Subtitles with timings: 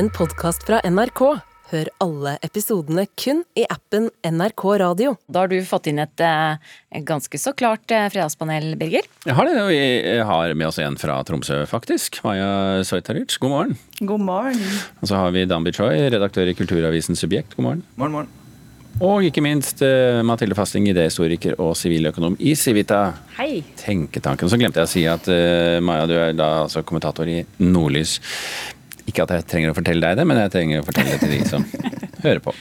[0.00, 1.20] en podkast fra NRK.
[1.70, 5.12] Hør alle episodene kun i appen NRK Radio.
[5.28, 6.56] Da har du fått inn et, eh,
[6.96, 9.04] et ganske så klart eh, fredagspanel, Birger.
[9.26, 12.22] Jeg har det, og vi har med oss en fra Tromsø, faktisk.
[12.24, 13.78] Maja Soitaric, god morgen.
[14.00, 14.64] God morgen.
[15.02, 17.84] Og så har vi Dan Choi, redaktør i Kulturavisen Subjekt, god morgen.
[18.00, 18.36] Morgen, morgen.
[19.04, 23.04] Og ikke minst uh, Mathilde Fasting, idéhistoriker og siviløkonom i Civita.
[23.36, 23.62] Hei.
[23.76, 24.48] Tenketanken.
[24.48, 28.18] Så glemte jeg å si at uh, Maja, du er da altså kommentator i Nordlys.
[29.10, 31.36] Ikke at jeg trenger å fortelle deg det, men jeg trenger å fortelle det til
[31.36, 31.66] de som
[32.26, 32.54] hører på.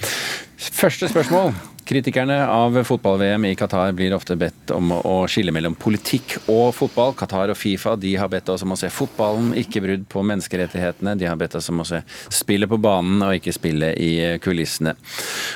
[0.59, 1.53] Første spørsmål.
[1.89, 7.15] Kritikerne av fotball-VM i Qatar blir ofte bedt om å skille mellom politikk og fotball.
[7.17, 11.15] Qatar og Fifa de har bedt oss om å se fotballen, ikke brudd på menneskerettighetene.
[11.17, 14.11] De har bedt oss om å se spillet på banen og ikke spillet i
[14.43, 14.93] kulissene.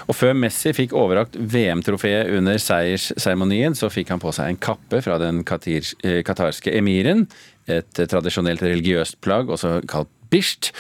[0.08, 5.04] Og før Messi fikk overrakt VM-trofeet under seiersseremonien, så fikk han på seg en kappe
[5.06, 7.28] fra den qatarske emiren.
[7.70, 10.74] Et tradisjonelt religiøst plagg, også kalt bisht.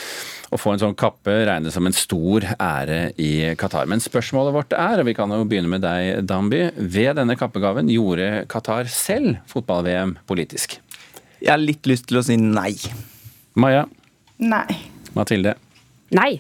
[0.53, 3.88] Å få en sånn kappe regnes som en stor ære i Qatar.
[3.89, 6.68] Men spørsmålet vårt er, og vi kan jo begynne med deg, Damby.
[6.77, 10.77] Ved denne kappegaven gjorde Qatar selv fotball-VM politisk?
[11.41, 12.76] Jeg har litt lyst til å si nei.
[13.59, 13.87] Maja?
[14.43, 14.77] Nei.
[15.18, 15.57] Mathilde?
[16.13, 16.37] Nei.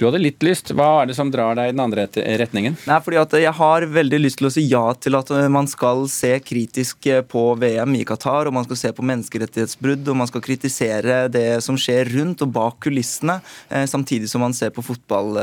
[0.00, 0.70] Du hadde litt lyst.
[0.72, 2.06] Hva er det som drar deg i den andre
[2.40, 2.78] retningen?
[2.88, 5.66] Nei, fordi at Jeg har veldig lyst til å si ja til at eh, man
[5.68, 10.16] skal se kritisk eh, på VM i Qatar, og man skal se på menneskerettighetsbrudd, og
[10.22, 14.72] man skal kritisere det som skjer rundt og bak kulissene, eh, samtidig som man ser
[14.72, 15.36] på fotball.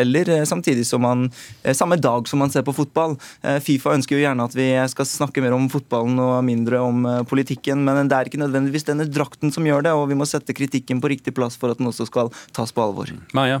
[0.00, 1.28] Eller samtidig som man
[1.76, 3.16] Samme dag som man ser på fotball.
[3.64, 7.84] Fifa ønsker jo gjerne at vi skal snakke mer om fotballen og mindre om politikken,
[7.84, 11.02] men det er ikke nødvendigvis denne drakten som gjør det, og vi må sette kritikken
[11.02, 13.12] på riktig plass for at den også skal tas på alvor.
[13.36, 13.60] Maja?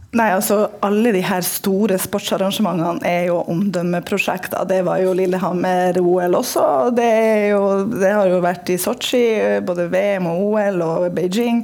[0.11, 4.65] Nei, altså Alle de her store sportsarrangementene er jo omdømmeprosjekter.
[4.67, 6.63] Det var jo Lillehammer-OL også.
[6.97, 7.11] Det,
[7.53, 7.61] jo,
[7.93, 9.21] det, har jo vært i Sotsji,
[9.63, 11.61] både VM og OL og Beijing.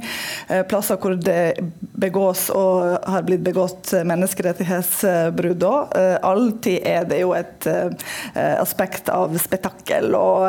[0.48, 1.58] Eh, plasser hvor det
[2.00, 5.92] begås og har blitt begått menneskerettighetsbrudd òg.
[6.00, 8.08] Eh, alltid er det jo et eh,
[8.56, 10.48] aspekt av spetakkel og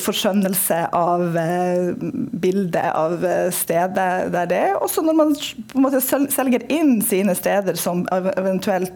[0.00, 1.36] forskjønnelse av
[2.40, 3.20] bildet av
[3.52, 4.80] stedet der det er.
[4.80, 6.00] Også når man på en måte
[6.32, 8.92] selger inn sine steder som eventuelt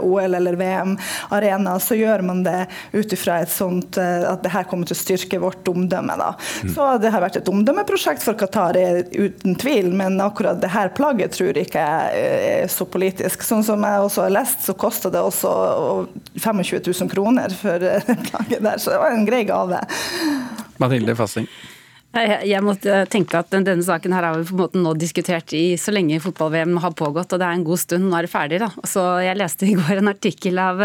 [0.00, 4.66] OL eller VM-arena, så gjør man det ut ifra et sånt eh, at det her
[4.70, 6.14] kommer til å styrke vårt omdømme.
[6.20, 6.28] Da.
[6.62, 6.72] Mm.
[6.74, 8.78] Så det har vært et omdømmeprosjekt for Qatar,
[9.10, 13.42] uten tvil, men akkurat det her plagget tror jeg ikke er så politisk.
[13.46, 15.52] Sånn som jeg også har lest, så kosta det også
[16.38, 17.82] 25 000 kroner for
[18.30, 19.82] plagget der, så det var en grei gave.
[20.78, 21.50] Mathilde Fasting.
[22.16, 25.76] Jeg måtte tenke at denne saken her har vi på en måte nå diskutert i
[25.80, 28.06] så lenge fotball-VM har pågått, og det er en god stund.
[28.08, 28.70] Nå er det ferdig, da.
[28.88, 30.84] Så jeg leste i går en artikkel av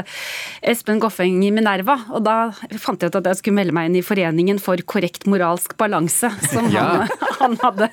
[0.60, 2.36] Espen Goffeng i Minerva, og da
[2.82, 6.32] fant jeg ut at jeg skulle melde meg inn i Foreningen for korrekt moralsk balanse,
[6.52, 6.84] som ja.
[7.06, 7.90] han, han, hadde,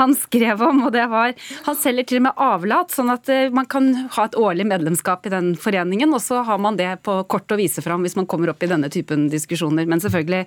[0.00, 0.84] han skrev om.
[0.88, 1.32] Og det var
[1.66, 5.26] Han selger til og med avlat, sånn at eh, man kan ha et årlig medlemskap
[5.26, 8.28] i den foreningen, og så har man det på kort å vise fram hvis man
[8.28, 9.88] kommer opp i denne typen diskusjoner.
[9.88, 10.44] Men selvfølgelig,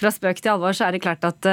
[0.00, 1.52] fra spøk til alvor, så er det klart at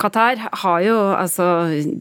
[0.00, 1.46] Qatar har jo altså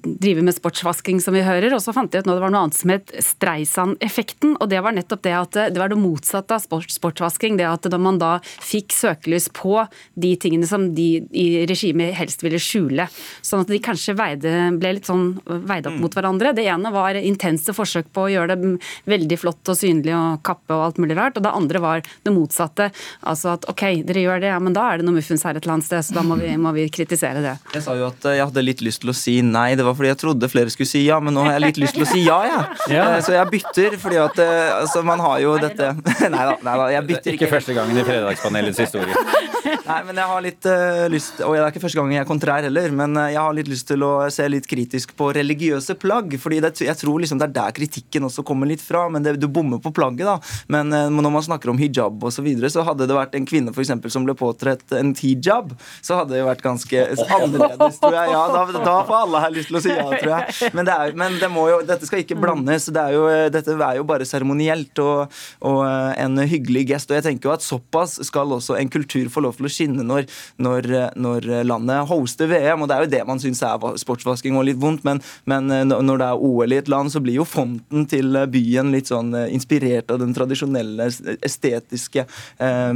[0.03, 1.73] driver med sportsvasking, som vi hører.
[1.75, 4.55] Og så fant de ut nå det var noe annet som het Streisand-effekten.
[4.57, 7.59] Og det var nettopp det at det var det motsatte av sport, sportsvasking.
[7.59, 9.83] Det at da man da fikk søkelys på
[10.19, 13.07] de tingene som de i regimet helst ville skjule.
[13.45, 16.55] Sånn at de kanskje veide, ble litt sånn veid opp mot hverandre.
[16.57, 18.73] Det ene var intense forsøk på å gjøre det
[19.09, 21.37] veldig flott og synlig og kappe og alt mulig rart.
[21.37, 22.89] Og det andre var det motsatte.
[23.21, 25.63] Altså at OK, dere gjør det, ja, men da er det noe muffens her et
[25.63, 27.55] eller annet sted, så da må vi, må vi kritisere det.
[27.83, 29.73] Jeg sa jo at eh, jeg hadde litt lyst til å si nei.
[29.75, 31.97] Det var fordi jeg trodde flere skulle si ja, men nå har jeg litt lyst
[31.97, 32.61] til å si ja, jeg.
[32.95, 33.07] Ja.
[33.17, 35.91] Eh, så jeg bytter, fordi at eh, altså, man har jo dette
[36.33, 37.41] Nei da, nei da jeg bytter ikke.
[37.41, 39.11] Ikke første gangen i Fredagspanelets historie.
[39.87, 42.29] Nei, men jeg har litt uh, lyst Og det er ikke første gang jeg er
[42.29, 46.37] kontrær heller, men jeg har litt lyst til å se litt kritisk på religiøse plagg.
[46.39, 49.07] fordi det, jeg tror liksom det er der kritikken også kommer litt fra.
[49.09, 50.37] men det, Du bommer på plagget, da.
[50.67, 53.45] Men uh, når man snakker om hijab osv., så, videre, så hadde det vært en
[53.47, 55.71] kvinne for eksempel, som ble påtrett en hijab,
[56.03, 58.31] så hadde det vært ganske annerledes annerledes, tror jeg.
[58.33, 60.71] Ja, da, da, får alle her lyst til å si ja, tror jeg.
[60.75, 62.87] Men, det er, men det jo, dette skal ikke blandes.
[62.93, 65.33] Det er jo, dette er jo bare seremonielt og,
[65.65, 67.11] og, en hyggelig gest.
[67.11, 70.05] Og jeg tenker jo at såpass skal også en kultur få lov til å skinne
[70.07, 70.27] når,
[70.63, 72.83] når, når landet hoster VM.
[72.83, 76.21] Og det er jo det man syns er sportsvasking og litt vondt, men, men, når
[76.21, 80.11] det er OL i et land, så blir jo fonten til byen litt sånn inspirert
[80.13, 81.09] av den tradisjonelle
[81.43, 82.93] estetiske eh,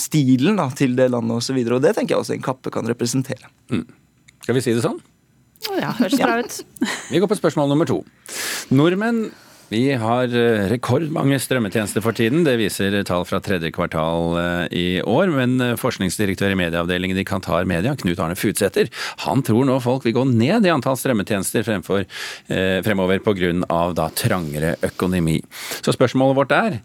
[0.00, 1.42] stilen da, til det landet osv.
[1.42, 3.50] Og, så videre, og det tenker jeg også en kappe kan representere.
[3.72, 3.84] Mm.
[4.42, 5.00] Skal vi si det sånn?
[5.78, 6.58] Ja, høres bra ut.
[7.12, 8.00] vi går på spørsmål nummer to.
[8.74, 9.26] Nordmenn
[9.72, 12.42] Vi har eh, rekordmange strømmetjenester for tiden.
[12.44, 15.30] Det viser tall fra tredje kvartal eh, i år.
[15.32, 18.90] Men eh, forskningsdirektør i medieavdelingen i Kantar Media, Knut Arne Futsæter,
[19.24, 22.04] han tror nå folk vil gå ned i antall strømmetjenester fremfor,
[22.84, 24.08] fremover pga.
[24.18, 25.38] trangere økonomi.
[25.80, 26.76] Så spørsmålet vårt er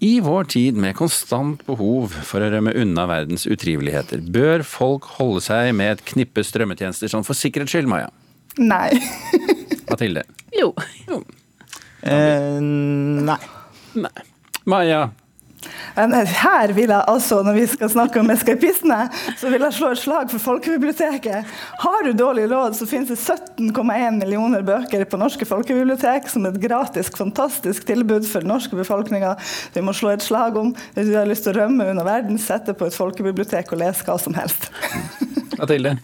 [0.00, 5.44] i vår tid med konstant behov for å rømme unna verdens utriveligheter, bør folk holde
[5.44, 8.08] seg med et knippe strømmetjenester sånn for sikkerhets skyld, Maja?
[8.56, 8.88] Nei.
[9.90, 10.24] Mathilde?
[10.56, 10.72] Jo.
[11.10, 11.20] jo.
[12.02, 13.40] Eh, nei.
[13.92, 14.28] Nei.
[14.64, 15.08] Maja?
[15.94, 19.00] Her vil jeg altså, når vi skal snakke om eskapistene,
[19.36, 21.50] så vil jeg slå et slag for folkebiblioteket.
[21.82, 26.60] Har du dårlig råd, så finnes det 17,1 millioner bøker på norske folkebibliotek som et
[26.62, 29.34] gratis, fantastisk tilbud for den norske befolkninga.
[29.74, 32.40] Vi må slå et slag om hvis du har lyst til å rømme under verden,
[32.40, 34.70] sette på et folkebibliotek og lese hva som helst.
[35.60, 35.94] Mathilde?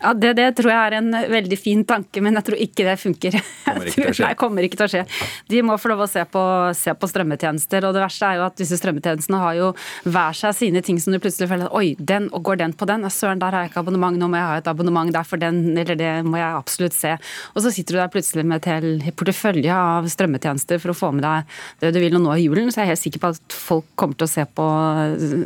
[0.00, 2.96] Ja, det, det, tror jeg er en veldig fin tanke, men jeg tror ikke det
[3.00, 3.38] funker.
[3.66, 4.14] Kommer ikke.
[4.24, 5.04] Nei, kommer ikke til å skje.
[5.50, 6.44] De må få lov å se på,
[6.76, 9.70] se på, strømmetjenester, og det verste er jo at disse strømmetjenestene har jo
[10.06, 13.06] hver seg sine ting som du plutselig føler oi, den, og går den på den?
[13.10, 15.62] Søren, der har jeg ikke abonnement, nå må jeg ha et abonnement der for den,
[15.80, 17.16] eller det må jeg absolutt se.
[17.54, 21.12] Og så sitter du der plutselig med et hel portefølje av strømmetjenester for å få
[21.16, 23.56] med deg det du vil, nå i julen så jeg er helt sikker på at
[23.56, 24.66] folk kommer til å se på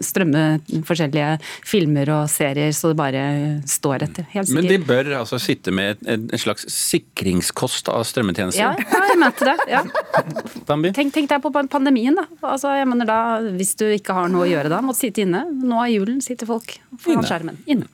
[0.04, 0.44] strømme
[0.86, 1.30] forskjellige
[1.66, 3.24] filmer og serier så det bare
[3.68, 4.26] står etter.
[4.32, 4.60] Helt sikkert.
[4.60, 8.62] Men de bør altså sitte med en slags sikringskost av strømmetjenester?
[8.62, 9.56] Ja, ja, jeg mente det.
[9.70, 9.84] Ja.
[10.94, 12.24] Tenk, tenk, deg på pandemien, da.
[12.46, 13.18] Altså, jeg mener da.
[13.54, 15.44] Hvis du ikke har noe å gjøre da, måtte sitte inne.
[15.50, 17.60] Nå er julen sitter folk foran skjermen.
[17.70, 17.88] Inne.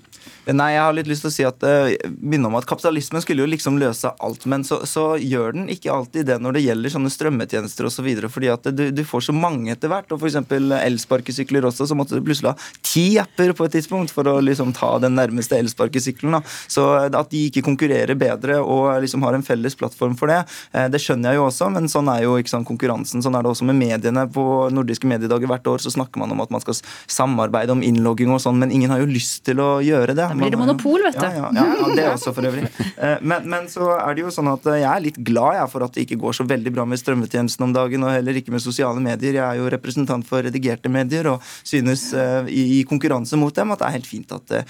[0.50, 3.44] Nei, jeg har litt lyst til å si at uh, minne om at kapitalismen skulle
[3.44, 6.94] jo liksom løse alt, men så, så, gjør den ikke alltid det når det gjelder
[6.94, 8.08] sånne strømmetjenester osv.
[8.20, 10.10] Så fordi at du, du, får så mange etter hvert.
[10.10, 10.38] og F.eks.
[10.80, 14.72] elsparkesykler også, så måtte du plutselig ha ti apper på et tidspunkt for å liksom
[14.76, 16.40] ta den nærmeste elsparkesykkelen.
[16.70, 20.40] Så at de ikke konkurrerer bedre og liksom har en felles plattform for det,
[20.74, 23.22] uh, det skjønner jeg jo også, men sånn er jo sant, konkurransen.
[23.24, 24.26] Sånn er det også med mediene.
[24.32, 26.80] På nordiske mediedager hvert år så snakker man om at man skal
[27.10, 30.30] samarbeide om innlogging og sånn, men ingen har jo lyst til å gjøre det.
[30.40, 31.24] Blir det monopol, vet du.
[31.24, 32.68] Ja, ja, ja, det også, for øvrig.
[33.00, 35.84] Eh, men, men, så er det jo sånn at jeg er litt glad jeg, for
[35.86, 38.60] at det ikke går så veldig bra med strømmetjenesten om dagen, og heller ikke med
[38.60, 39.38] sosiale medier.
[39.38, 43.80] Jeg er jo representant for redigerte medier og synes uh, i, konkurranse mot dem at
[43.80, 44.64] det er helt fint at det,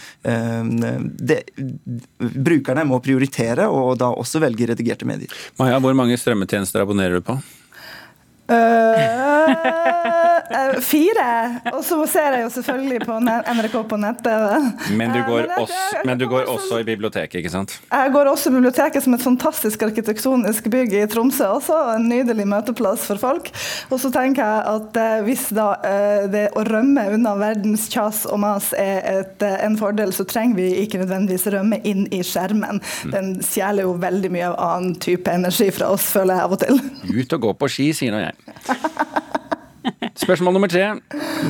[1.18, 1.40] det,
[2.18, 5.34] brukerne må prioritere, og da også velge redigerte medier.
[5.58, 7.40] Maja, hvor mange strømmetjenester abonnerer du på?
[8.50, 9.54] Uh,
[10.82, 11.26] fire.
[11.74, 14.40] Og så ser jeg jo selvfølgelig på NRK på nettet.
[14.98, 17.70] Men du går, uh, også, men du går også i biblioteket, ikke sant?
[17.86, 21.46] Jeg går også i biblioteket som et fantastisk arkitektonisk bygg i Tromsø.
[21.60, 23.50] Også en nydelig møteplass for folk.
[23.90, 24.92] Og så tenker jeg at
[25.26, 25.68] hvis da
[26.30, 30.68] det å rømme unna verdens kjas og mas er et, en fordel, så trenger vi
[30.84, 32.80] ikke nødvendigvis rømme inn i skjermen.
[33.04, 33.12] Mm.
[33.14, 36.60] Den stjeler jo veldig mye av annen type energi fra oss, føler jeg av og
[36.64, 36.80] til.
[37.20, 38.39] Ut og gå på ski, sier nå jeg.
[40.20, 40.84] Spørsmål nummer tre.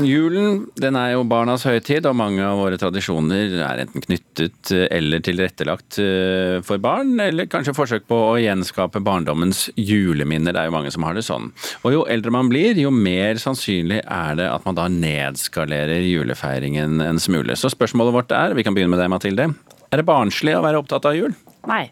[0.07, 5.23] Julen den er jo barnas høytid, og mange av våre tradisjoner er enten knyttet eller
[5.27, 10.55] tilrettelagt eh, for barn, eller kanskje forsøk på å gjenskape barndommens juleminner.
[10.55, 11.51] Det er jo mange som har det sånn.
[11.83, 17.03] Og jo eldre man blir, jo mer sannsynlig er det at man da nedskalerer julefeiringen
[17.05, 17.59] en smule.
[17.59, 19.51] Så spørsmålet vårt er, vi kan begynne med deg Mathilde,
[19.91, 21.35] er det barnslig å være opptatt av jul?
[21.67, 21.89] Nei.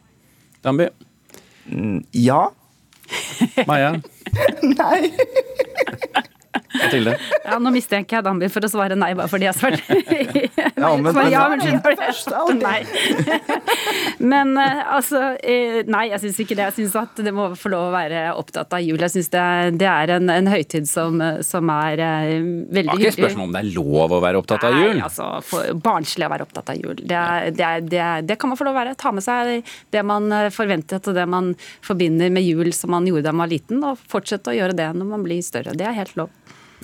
[0.63, 0.87] Damby?
[1.69, 2.45] Mm, ja.
[3.67, 3.97] Maja?
[4.63, 5.13] Nei.
[6.79, 7.15] Mathilde?
[7.45, 9.99] Ja, nå mistenker jeg Dambi for å svare nei, bare fordi jeg svarte
[10.79, 12.31] ja, men, men, ja, men, først,
[12.61, 12.79] nei.
[14.23, 16.69] men uh, altså uh, Nei, jeg syns ikke det.
[16.69, 18.99] Jeg syns at det må få lov å være opptatt av jul.
[19.01, 19.45] Jeg syns det,
[19.81, 22.85] det, er en, en høytid som, som er veldig hyggelig.
[22.85, 24.95] Det er ikke spørsmål om det er lov å være opptatt av jul?
[24.99, 27.03] Nei, altså for, barnslig å være opptatt av jul.
[27.03, 27.23] Det,
[27.59, 28.97] det, det, kan man få lov å være.
[29.01, 31.55] Ta med seg det man forventet og det man
[31.87, 34.89] forbinder med jul som man gjorde da man var liten, og fortsette å gjøre det
[34.97, 35.77] når man blir større.
[35.79, 36.33] Det er helt lov.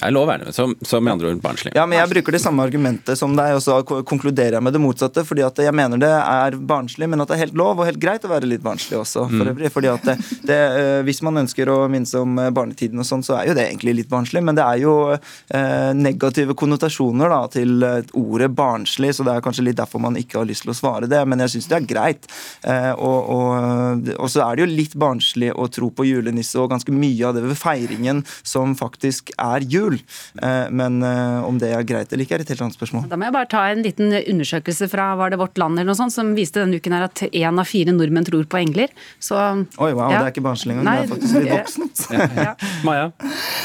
[0.03, 0.53] Er lov, er det.
[0.57, 1.73] Som, som andre ord barnslig.
[1.77, 4.83] Ja, men jeg bruker det samme argumentet som deg, og så konkluderer jeg med det
[4.83, 5.25] motsatte.
[5.25, 8.01] fordi at jeg mener det er barnslig, men at det er helt lov og helt
[8.03, 9.29] greit å være litt barnslig også.
[9.31, 9.53] for mm.
[9.53, 10.17] øvrig, fordi at det,
[10.51, 13.57] det, eh, Hvis man ønsker å minnes om eh, barnetiden og sånn, så er jo
[13.57, 14.43] det egentlig litt barnslig.
[14.43, 17.87] Men det er jo eh, negative konnotasjoner da, til
[18.19, 21.11] ordet barnslig, så det er kanskje litt derfor man ikke har lyst til å svare
[21.11, 21.23] det.
[21.29, 22.29] Men jeg syns det er greit.
[22.67, 26.73] Eh, og, og, og, så er det jo litt barnslig å tro på julenisse og
[26.75, 29.99] ganske mye av det ved feiringen som faktisk er jul jul.
[30.43, 33.07] Eh, men eh, om det er greit eller ikke, er et helt annet spørsmål.
[33.11, 35.99] Da må jeg bare ta en liten undersøkelse fra var det Vårt Land eller noe
[35.99, 38.93] sånt, som viste denne uken her at én av fire nordmenn tror på engler.
[39.23, 40.21] Så Oi, wow, ja.
[40.21, 40.91] det er ikke barnslig engang.
[40.91, 42.05] Det er faktisk litt voksent.
[42.45, 42.55] ja.
[42.87, 43.09] Maja?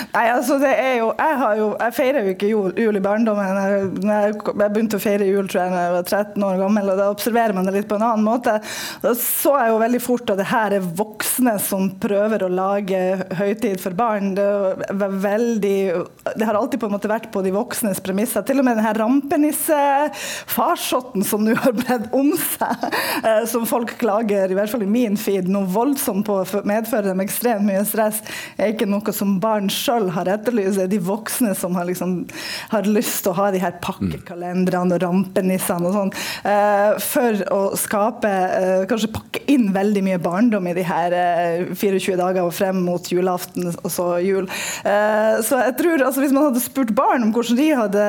[0.09, 3.57] Nei, altså det er jo Jeg, jo, jeg feirer jo ikke jul, jul i barndommen.
[3.61, 6.89] Jeg, jeg, jeg begynte å feire jul tror jeg da jeg var 13 år gammel,
[6.89, 8.53] og da observerer man det litt på en annen måte.
[9.03, 12.99] Da så jeg jo veldig fort at det her er voksne som prøver å lage
[13.37, 14.35] høytid for barn.
[14.37, 14.47] Det,
[14.97, 15.79] veldig,
[16.33, 18.41] det har alltid på en måte vært på de voksnes premisser.
[18.47, 22.75] Til og med den her rampenisse-farsotten som nå har bredd om seg,
[23.21, 27.21] eh, som folk klager, i hvert fall i min feed, noe voldsomt på, medfører dem
[27.25, 28.21] ekstremt mye stress,
[28.57, 30.79] er ikke noe som barn sjøl har etterlyst.
[30.79, 32.15] Er de voksne som har, liksom,
[32.71, 36.13] har lyst til å ha de her pakkekalenderne og rampenissene og sånn,
[36.49, 41.73] eh, for å skape eh, Kanskje pakke inn veldig mye barndom i de her eh,
[41.73, 44.47] 24 dager og frem mot julaften og så jul.
[44.87, 48.05] Eh, så jeg tror, altså Hvis man hadde spurt barn om hvordan de hadde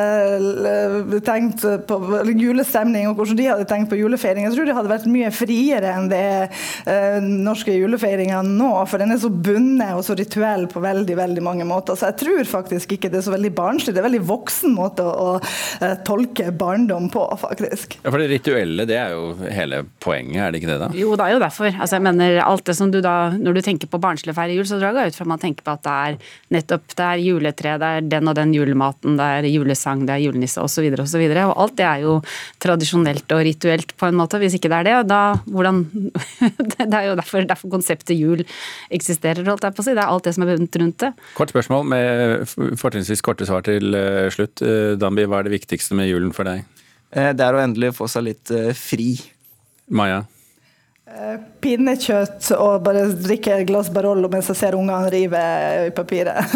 [0.70, 4.92] eh, tenkt på julestemning og hvordan de hadde tenkt på julefeiring, jeg tror det hadde
[4.92, 6.25] vært mye friere enn det
[6.90, 8.73] eh, norske julefeiringa nå.
[8.90, 11.79] For den er så bundet og så rituell på veldig veldig mange måter.
[11.88, 13.94] Så jeg tror faktisk ikke det er så veldig barnslig.
[13.94, 17.99] Det er en veldig voksen måte å, å eh, tolke barndom på, faktisk.
[18.02, 20.90] Ja, for det rituelle, det er jo hele poenget, er det ikke det da?
[20.96, 21.70] Jo, det er jo derfor.
[21.70, 24.66] Altså, jeg mener, alt det som du da, Når du tenker på barnslig feire jul,
[24.68, 27.22] så drar jeg ut fra at man tenker på at det er nettopp det er
[27.25, 30.88] juletre, det er den og den julematen, det er julesang, det er julenisse osv.
[30.90, 32.18] Og, så videre, og alt det er jo
[32.62, 34.40] tradisjonelt og rituelt på en måte.
[34.42, 35.84] Hvis ikke det er det, da hvordan
[36.90, 38.42] Det er jo derfor, derfor konseptet jul
[38.92, 39.94] eksisterer, holdt jeg på å si.
[39.96, 41.10] Det er alt det som er bundet rundt det.
[41.37, 44.62] Kort spørsmål med f- fortrinnsvis korte svar til eh, slutt.
[44.66, 46.66] Eh, Dambi, hva er det viktigste med julen for deg?
[47.14, 49.12] Eh, Det er å endelig få seg litt fri.
[49.90, 50.20] Maja?
[51.10, 55.40] Eh, Pinnekjøtt og bare drikke et glass Barolo mens jeg ser ungene rive
[55.88, 56.52] i papiret.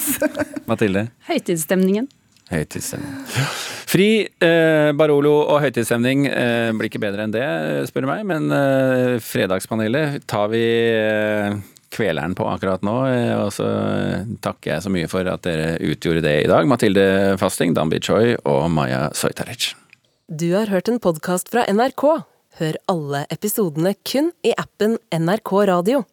[0.70, 1.06] Mathilde?
[1.30, 2.08] Høytidsstemningen.
[2.50, 3.14] Høytidsstemning.
[3.86, 4.08] Fri,
[4.44, 7.46] eh, Barolo og høytidsstemning eh, blir ikke bedre enn det,
[7.88, 8.26] spør du meg.
[8.28, 11.56] Men eh, Fredagspanelet tar vi eh,
[11.96, 12.96] kveleren på akkurat nå.
[13.10, 13.66] Eh, og så
[14.44, 16.68] takker jeg så mye for at dere utgjorde det i dag.
[16.68, 17.06] Mathilde
[17.40, 19.72] Fasting, Danby Choi og Maja Soitaric.
[20.26, 22.04] Du har hørt en podkast fra NRK.
[22.58, 26.04] Hør alle episodene kun i appen NRK Radio.